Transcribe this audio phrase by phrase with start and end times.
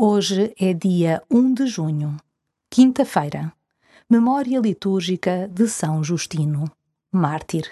[0.00, 2.16] Hoje é dia 1 de junho,
[2.70, 3.52] quinta-feira,
[4.08, 6.70] memória litúrgica de São Justino,
[7.10, 7.68] mártir.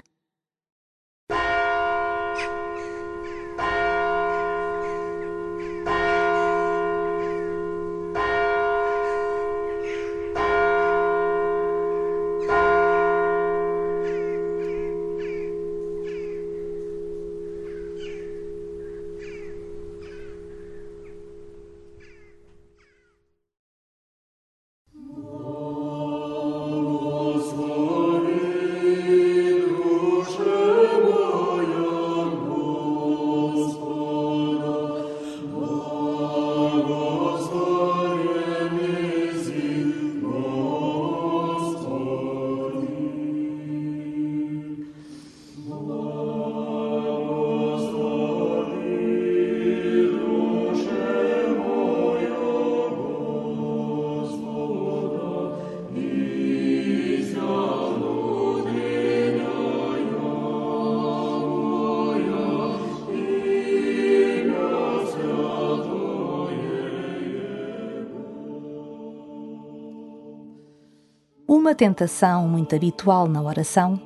[71.77, 74.01] Tentação muito habitual na oração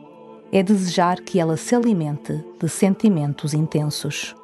[0.53, 4.35] é desejar que ela se alimente de sentimentos intensos,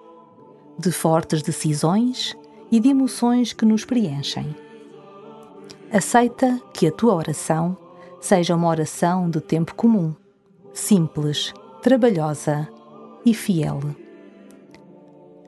[0.78, 2.36] de fortes decisões
[2.70, 4.54] e de emoções que nos preenchem.
[5.92, 7.76] Aceita que a tua oração
[8.20, 10.14] seja uma oração de tempo comum,
[10.72, 11.52] simples,
[11.82, 12.68] trabalhosa
[13.24, 13.80] e fiel.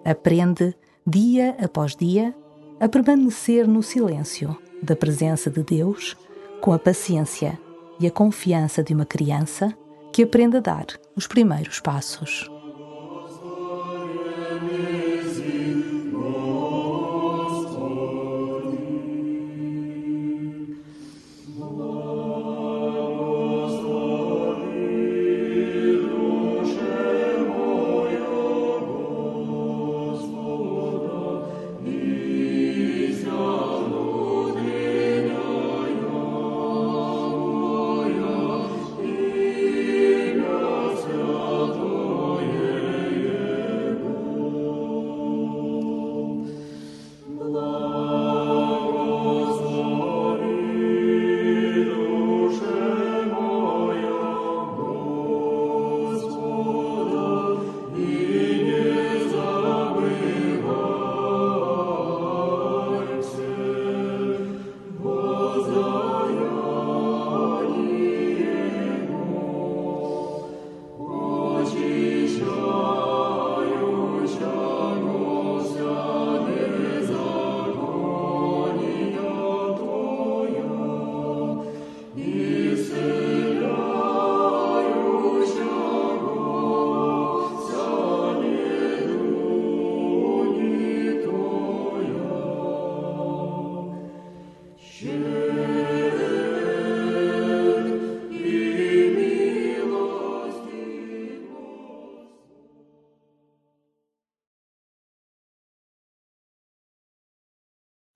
[0.05, 0.75] Aprende,
[1.07, 2.35] dia após dia,
[2.81, 6.17] a permanecer no silêncio da presença de Deus
[6.61, 7.59] com a paciência
[8.01, 9.77] e a confiança de uma criança
[10.13, 12.51] que aprende a dar os primeiros passos.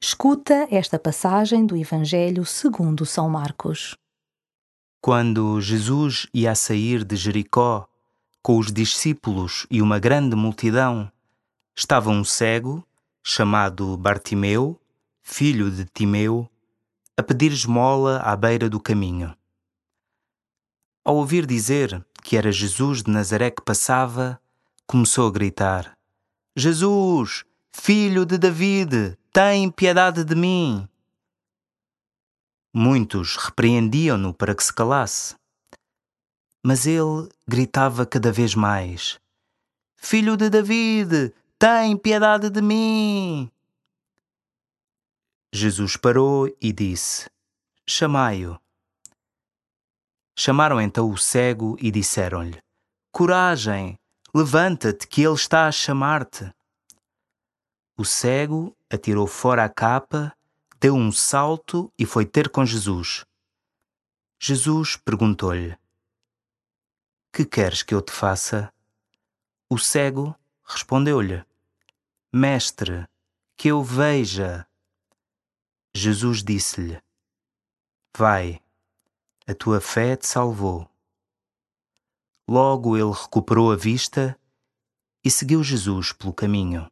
[0.05, 3.97] Escuta esta passagem do Evangelho segundo São Marcos.
[5.01, 7.87] Quando Jesus ia sair de Jericó
[8.43, 11.09] com os discípulos e uma grande multidão,
[11.77, 12.85] estava um cego,
[13.23, 14.77] chamado Bartimeu,
[15.23, 16.51] filho de Timeu,
[17.17, 19.33] a pedir esmola à beira do caminho.
[21.05, 24.41] Ao ouvir dizer que era Jesus de Nazaré que passava,
[24.85, 25.97] começou a gritar:
[26.57, 30.87] Jesus, filho de David, tem piedade de mim.
[32.75, 35.35] Muitos repreendiam-no para que se calasse.
[36.63, 39.19] Mas ele gritava cada vez mais:
[39.97, 43.51] Filho de David, tem piedade de mim.
[45.51, 47.31] Jesus parou e disse:
[47.87, 48.61] Chamai-o.
[50.37, 52.63] Chamaram então o cego e disseram-lhe:
[53.11, 53.99] Coragem,
[54.35, 56.53] levanta-te, que ele está a chamar-te.
[57.97, 60.37] O cego atirou fora a capa,
[60.79, 63.25] deu um salto e foi ter com Jesus.
[64.39, 65.77] Jesus perguntou-lhe:
[67.33, 68.73] Que queres que eu te faça?
[69.71, 71.43] O cego respondeu-lhe:
[72.31, 73.09] Mestre,
[73.57, 74.67] que eu veja.
[75.95, 77.01] Jesus disse-lhe:
[78.15, 78.61] Vai,
[79.47, 80.87] a tua fé te salvou.
[82.47, 84.39] Logo ele recuperou a vista
[85.25, 86.92] e seguiu Jesus pelo caminho.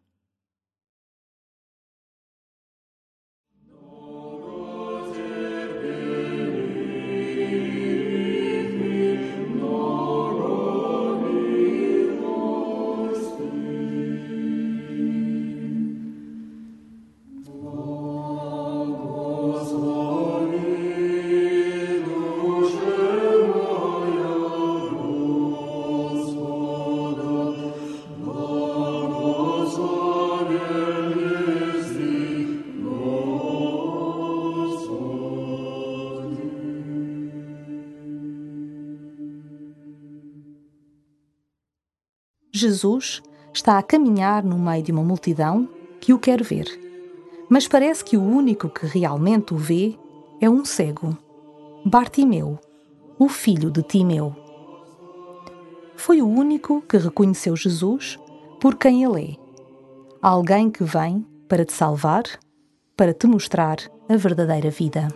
[42.60, 43.22] Jesus
[43.52, 45.68] está a caminhar no meio de uma multidão
[46.00, 46.66] que o quer ver,
[47.48, 49.98] mas parece que o único que realmente o vê
[50.40, 51.16] é um cego,
[51.84, 52.58] Bartimeu,
[53.18, 54.36] o filho de Timeu.
[55.96, 58.18] Foi o único que reconheceu Jesus
[58.60, 59.36] por quem ele é,
[60.20, 62.24] alguém que vem para te salvar,
[62.96, 63.78] para te mostrar
[64.08, 65.08] a verdadeira vida.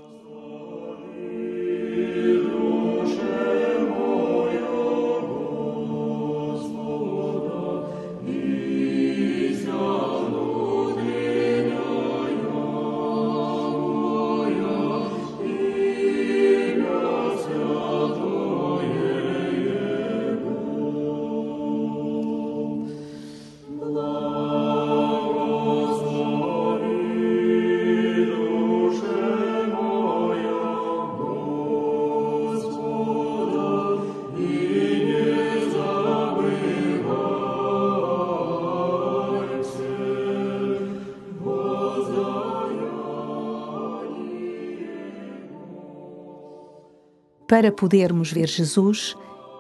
[47.55, 49.17] Para podermos ver Jesus,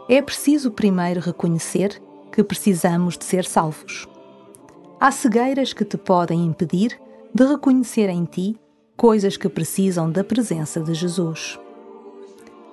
[0.08, 2.02] é preciso primeiro reconhecer
[2.32, 4.08] que precisamos de ser salvos.
[4.98, 7.00] Há cegueiras que te podem impedir
[7.32, 8.58] de reconhecer em ti
[8.96, 11.56] coisas que precisam da presença de Jesus.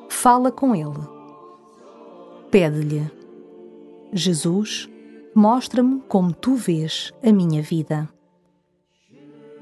[0.09, 1.07] Fala com Ele.
[2.50, 3.07] Pede-lhe:
[4.12, 4.89] Jesus,
[5.35, 8.09] mostra-me como tu vês a minha vida.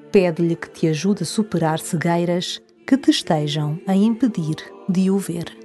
[0.09, 5.58] Pede-lhe que te ajude a superar cegueiras que te estejam a impedir de o ver.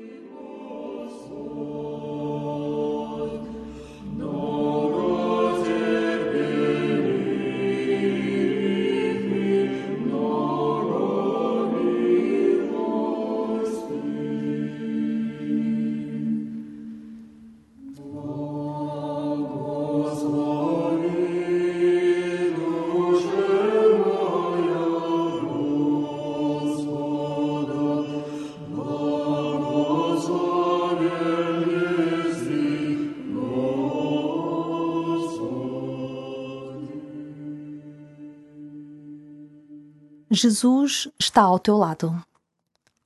[40.45, 42.23] Jesus está ao teu lado.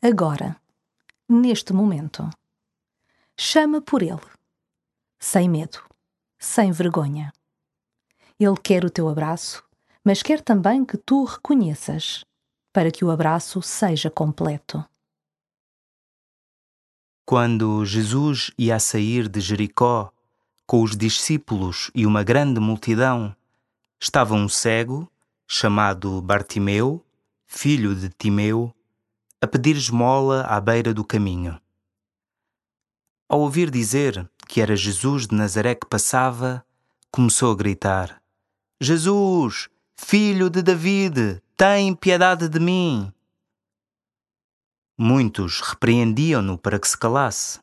[0.02, 0.56] Agora,
[1.28, 2.28] neste momento.
[3.36, 4.18] Chama por Ele,
[5.20, 5.78] sem medo,
[6.36, 7.32] sem vergonha.
[8.40, 9.62] Ele quer o teu abraço,
[10.04, 12.24] mas quer também que tu o reconheças,
[12.72, 14.84] para que o abraço seja completo.
[17.24, 20.12] Quando Jesus ia sair de Jericó
[20.66, 23.32] com os discípulos e uma grande multidão,
[24.00, 25.08] estava um cego,
[25.46, 27.04] chamado Bartimeu,
[27.48, 28.72] filho de Timeu,
[29.40, 31.58] a pedir esmola à beira do caminho.
[33.28, 36.64] Ao ouvir dizer que era Jesus de Nazaré que passava,
[37.10, 38.22] começou a gritar:
[38.80, 43.12] Jesus, filho de David, tem piedade de mim.
[44.96, 47.60] Muitos repreendiam-no para que se calasse.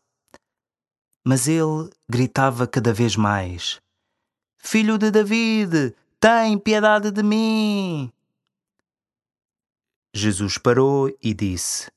[1.24, 3.80] Mas ele gritava cada vez mais:
[4.58, 8.12] Filho de David, tem piedade de mim.
[10.18, 11.92] Jesus parou e disse: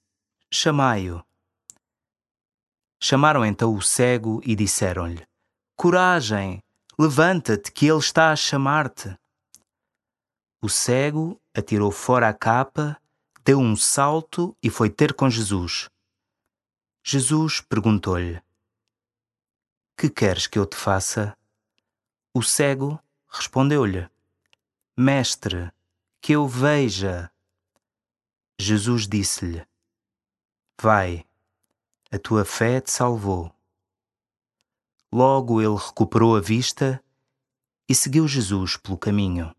[0.53, 1.25] Chamai-o.
[3.01, 5.25] Chamaram então o cego e disseram-lhe:
[5.77, 6.61] Coragem,
[6.99, 9.17] levanta-te, que ele está a chamar-te.
[10.61, 13.01] O cego atirou fora a capa,
[13.45, 15.89] deu um salto e foi ter com Jesus.
[17.05, 18.43] Jesus perguntou-lhe:
[19.97, 21.39] Que queres que eu te faça?
[22.35, 22.99] O cego
[23.29, 24.11] respondeu-lhe:
[24.97, 25.71] Mestre,
[26.21, 27.31] que eu veja.
[28.61, 29.65] Jesus disse-lhe:
[30.81, 31.25] Vai,
[32.11, 33.53] a tua fé te salvou.
[35.13, 37.03] Logo ele recuperou a vista
[37.89, 39.55] e seguiu Jesus pelo caminho.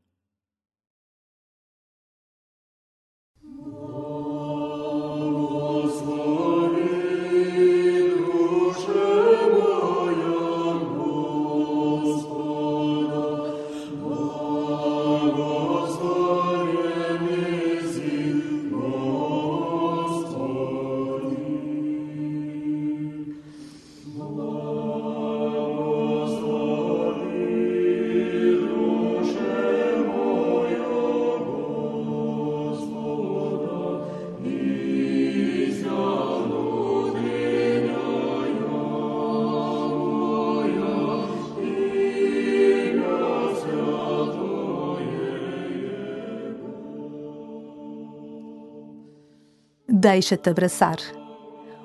[50.12, 50.98] Deixa-te abraçar.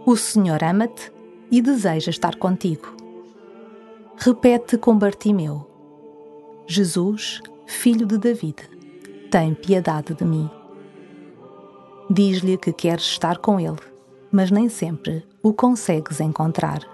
[0.07, 1.13] O Senhor ama-te
[1.51, 2.97] e deseja estar contigo.
[4.17, 5.69] repete com Bartimeu:
[6.67, 8.57] Jesus, filho de David,
[9.31, 10.49] tem piedade de mim.
[12.09, 13.77] Diz-lhe que queres estar com ele,
[14.33, 16.94] mas nem sempre o consegues encontrar.